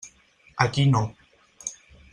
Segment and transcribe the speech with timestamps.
[0.65, 1.03] Aquí no.